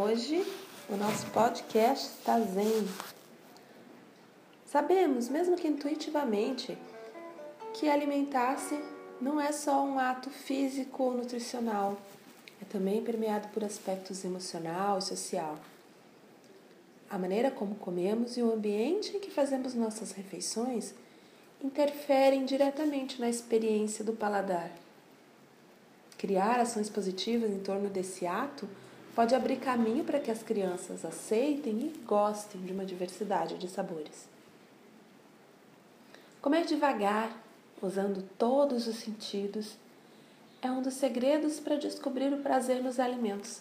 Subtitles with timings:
[0.00, 0.46] Hoje
[0.88, 2.86] o nosso podcast está zen.
[4.64, 6.78] Sabemos, mesmo que intuitivamente,
[7.74, 8.78] que alimentar-se
[9.20, 11.98] não é só um ato físico ou nutricional,
[12.62, 15.58] é também permeado por aspectos emocional e social.
[17.10, 20.94] A maneira como comemos e o ambiente em que fazemos nossas refeições
[21.60, 24.70] interferem diretamente na experiência do paladar.
[26.16, 28.68] Criar ações positivas em torno desse ato
[29.18, 34.28] pode abrir caminho para que as crianças aceitem e gostem de uma diversidade de sabores.
[36.40, 37.36] Comer devagar,
[37.82, 39.76] usando todos os sentidos,
[40.62, 43.60] é um dos segredos para descobrir o prazer nos alimentos.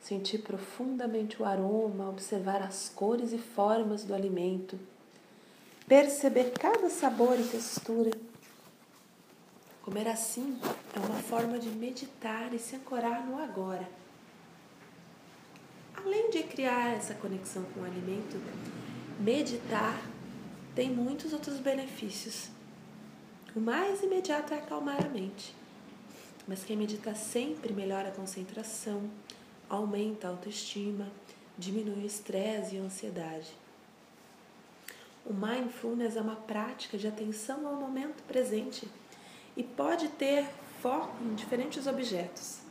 [0.00, 4.80] Sentir profundamente o aroma, observar as cores e formas do alimento,
[5.86, 8.12] perceber cada sabor e textura.
[9.82, 10.58] Comer assim
[10.96, 14.02] é uma forma de meditar e se ancorar no agora.
[16.04, 18.38] Além de criar essa conexão com o alimento,
[19.18, 19.98] meditar
[20.74, 22.50] tem muitos outros benefícios.
[23.56, 25.54] O mais imediato é acalmar a mente.
[26.46, 29.08] Mas quem medita sempre melhora a concentração,
[29.66, 31.10] aumenta a autoestima,
[31.56, 33.56] diminui o estresse e a ansiedade.
[35.24, 38.86] O mindfulness é uma prática de atenção ao momento presente
[39.56, 40.44] e pode ter
[40.82, 42.63] foco em diferentes objetos.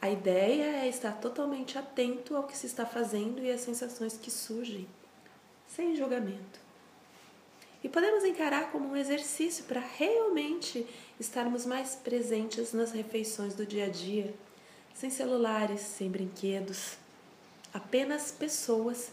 [0.00, 4.30] A ideia é estar totalmente atento ao que se está fazendo e às sensações que
[4.30, 4.86] surgem,
[5.66, 6.60] sem julgamento.
[7.82, 10.86] E podemos encarar como um exercício para realmente
[11.18, 14.32] estarmos mais presentes nas refeições do dia a dia,
[14.94, 16.96] sem celulares, sem brinquedos,
[17.72, 19.10] apenas pessoas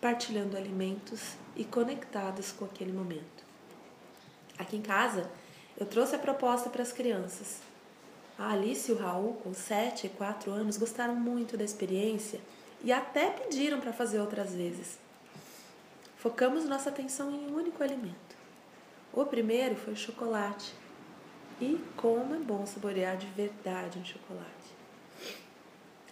[0.00, 3.44] partilhando alimentos e conectadas com aquele momento.
[4.58, 5.30] Aqui em casa,
[5.78, 7.60] eu trouxe a proposta para as crianças.
[8.42, 12.40] A Alice e o Raul, com 7 e 4 anos, gostaram muito da experiência
[12.82, 14.98] e até pediram para fazer outras vezes.
[16.16, 18.36] Focamos nossa atenção em um único alimento.
[19.12, 20.74] O primeiro foi o chocolate.
[21.60, 24.74] E como é bom saborear de verdade um chocolate.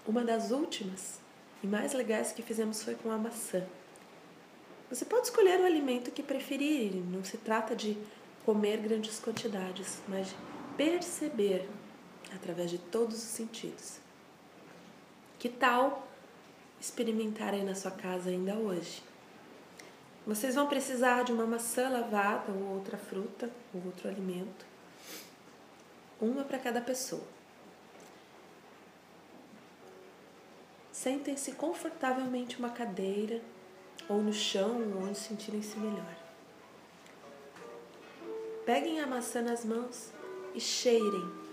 [0.06, 1.18] Uma das últimas
[1.64, 3.66] e mais legais que fizemos foi com a maçã.
[4.88, 7.98] Você pode escolher o alimento que preferir, não se trata de
[8.46, 10.36] comer grandes quantidades, mas de
[10.76, 11.68] perceber
[12.34, 13.98] através de todos os sentidos.
[15.38, 16.06] Que tal
[16.80, 19.02] experimentar aí na sua casa ainda hoje?
[20.26, 24.66] Vocês vão precisar de uma maçã lavada ou outra fruta ou outro alimento,
[26.20, 27.24] uma para cada pessoa.
[30.92, 33.40] Sentem-se confortavelmente uma cadeira
[34.06, 36.16] ou no chão onde sentirem-se melhor.
[38.66, 40.10] Peguem a maçã nas mãos
[40.54, 41.49] e cheirem.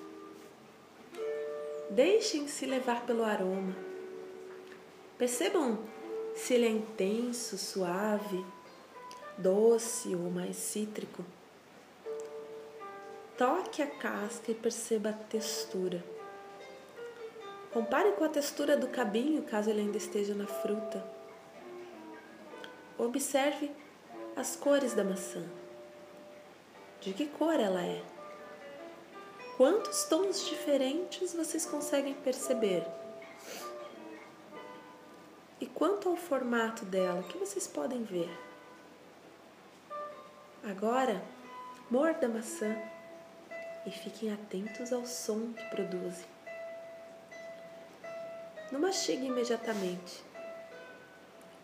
[1.90, 3.76] Deixem-se levar pelo aroma.
[5.18, 5.80] Percebam
[6.36, 8.46] se ele é intenso, suave,
[9.38, 11.24] doce ou mais cítrico.
[13.38, 16.04] Toque a casca e perceba a textura.
[17.72, 21.04] Compare com a textura do cabinho, caso ele ainda esteja na fruta.
[22.98, 23.72] Observe
[24.36, 25.44] as cores da maçã.
[27.00, 28.17] De que cor ela é?
[29.58, 32.86] Quantos tons diferentes vocês conseguem perceber?
[35.60, 38.30] E quanto ao formato dela, o que vocês podem ver?
[40.64, 41.20] Agora,
[41.90, 42.78] morda a maçã
[43.84, 46.28] e fiquem atentos ao som que produzem.
[48.72, 50.24] Não mastigue imediatamente.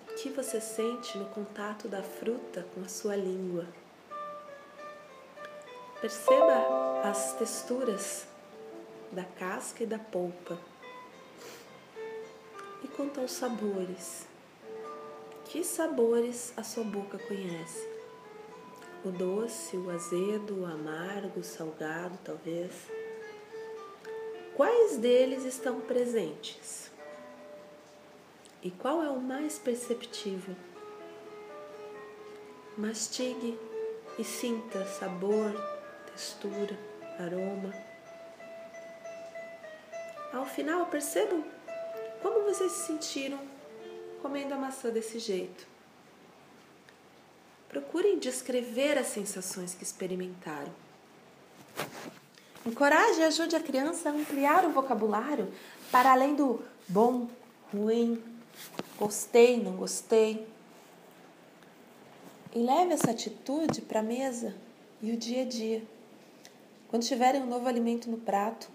[0.09, 3.67] O que você sente no contato da fruta com a sua língua?
[6.01, 8.25] Perceba as texturas
[9.11, 10.57] da casca e da polpa.
[12.83, 14.25] E quanto aos sabores?
[15.45, 17.93] Que sabores a sua boca conhece?
[19.05, 22.71] o doce, o azedo, o amargo, o salgado, talvez.
[24.55, 26.89] Quais deles estão presentes?
[28.61, 30.55] E qual é o mais perceptível?
[32.77, 33.59] Mastigue
[34.17, 35.51] e sinta sabor,
[36.05, 36.77] textura,
[37.19, 37.73] aroma.
[40.31, 41.43] Ao final, percebam
[42.21, 43.39] como vocês se sentiram
[44.21, 45.67] comendo a maçã desse jeito.
[47.67, 50.71] Procurem descrever as sensações que experimentaram.
[52.65, 55.51] Encoraje e ajude a criança a ampliar o vocabulário
[55.91, 57.27] para além do bom,
[57.73, 58.23] ruim,
[58.97, 60.47] gostei, não gostei.
[62.55, 64.55] E leve essa atitude para a mesa
[65.01, 65.83] e o dia a dia.
[66.93, 68.69] Quando tiverem um novo alimento no prato,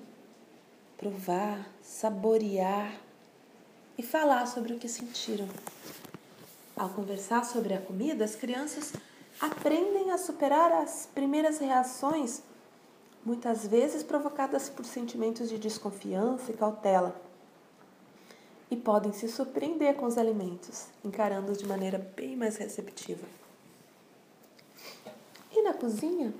[0.97, 3.01] provar, saborear,
[3.97, 5.49] e falar sobre o que sentiram.
[6.77, 8.93] Ao conversar sobre a comida, as crianças
[9.41, 12.43] aprendem a superar as primeiras reações,
[13.25, 17.15] muitas vezes provocadas por sentimentos de desconfiança e cautela,
[18.69, 23.29] e podem se surpreender com os alimentos, encarando-os de maneira bem mais receptiva.
[25.53, 26.35] E na cozinha,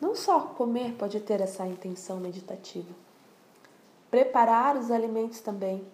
[0.00, 2.92] não só comer pode ter essa intenção meditativa,
[4.10, 5.84] preparar os alimentos também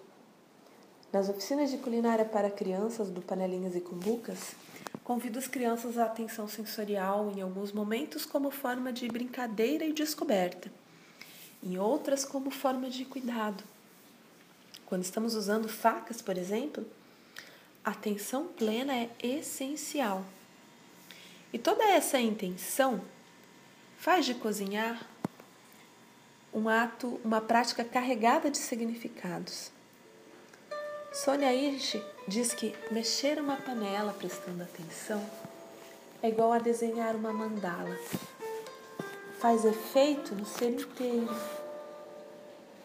[1.12, 4.54] nas oficinas de culinária para crianças do Panelinhas e Cumbucas,
[5.04, 10.72] convido as crianças à atenção sensorial em alguns momentos como forma de brincadeira e descoberta,
[11.62, 13.62] em outras como forma de cuidado.
[14.86, 16.86] Quando estamos usando facas, por exemplo,
[17.84, 20.24] a atenção plena é essencial.
[21.52, 23.00] E toda essa intenção
[24.02, 25.00] faz de cozinhar
[26.52, 29.70] um ato, uma prática carregada de significados.
[31.12, 35.24] Sônia Hirsch diz que mexer uma panela prestando atenção
[36.20, 37.96] é igual a desenhar uma mandala.
[39.38, 41.36] Faz efeito no ser inteiro.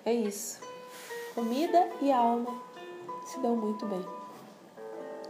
[0.05, 0.59] É isso.
[1.33, 2.61] Comida e alma
[3.25, 4.05] se dão muito bem.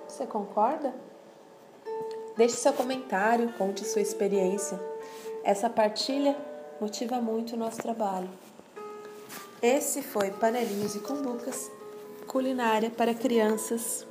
[0.06, 0.94] Você concorda?
[2.36, 4.97] Deixe seu comentário, conte sua experiência.
[5.48, 6.36] Essa partilha
[6.82, 8.28] motiva muito o nosso trabalho.
[9.62, 11.72] Esse foi Panelinhos e Cumbucas
[12.28, 14.06] culinária para crianças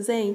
[0.00, 0.34] zen.